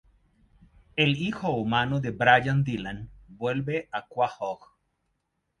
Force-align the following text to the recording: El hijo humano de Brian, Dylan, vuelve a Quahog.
El 0.95 1.15
hijo 1.17 1.51
humano 1.51 1.99
de 1.99 2.09
Brian, 2.09 2.63
Dylan, 2.63 3.11
vuelve 3.27 3.87
a 3.91 4.07
Quahog. 4.07 4.71